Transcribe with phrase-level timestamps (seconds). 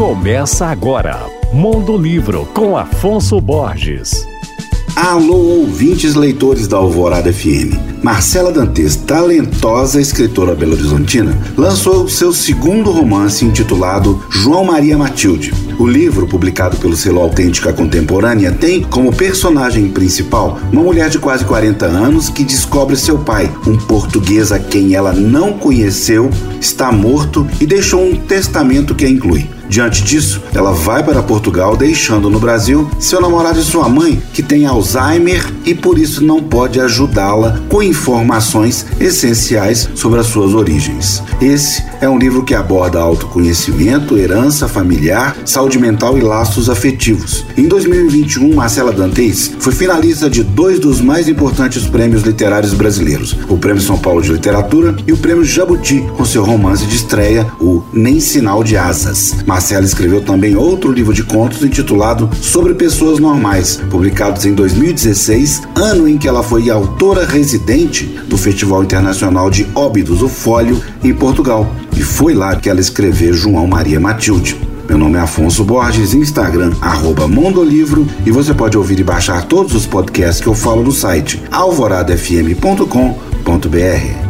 [0.00, 4.26] Começa agora, Mundo Livro com Afonso Borges.
[4.96, 7.76] Alô, ouvintes leitores da Alvorada FM.
[8.02, 15.52] Marcela Dantes, talentosa escritora belo-horizontina, lançou seu segundo romance intitulado João Maria Matilde.
[15.78, 21.44] O livro, publicado pelo selo Autêntica Contemporânea, tem como personagem principal uma mulher de quase
[21.44, 27.46] 40 anos que descobre seu pai, um português a quem ela não conheceu, está morto
[27.60, 29.59] e deixou um testamento que a inclui.
[29.70, 34.42] Diante disso, ela vai para Portugal, deixando no Brasil seu namorado e sua mãe, que
[34.42, 41.22] tem Alzheimer e por isso não pode ajudá-la com informações essenciais sobre as suas origens.
[41.40, 47.46] Esse é um livro que aborda autoconhecimento, herança familiar, saúde mental e laços afetivos.
[47.56, 53.56] Em 2021, Marcela Dantes foi finalista de dois dos mais importantes prêmios literários brasileiros: o
[53.56, 57.84] Prêmio São Paulo de Literatura e o Prêmio Jabuti, com seu romance de estreia, o
[57.92, 59.36] Nem Sinal de Asas.
[59.60, 66.08] Marcela escreveu também outro livro de contos intitulado Sobre Pessoas Normais, publicados em 2016, ano
[66.08, 71.70] em que ela foi autora residente do Festival Internacional de Óbidos, o Fólio, em Portugal.
[71.94, 74.58] E foi lá que ela escreveu João Maria Matilde.
[74.88, 79.74] Meu nome é Afonso Borges, Instagram, arroba Mondolivro, e você pode ouvir e baixar todos
[79.74, 84.29] os podcasts que eu falo no site alvoradafm.com.br.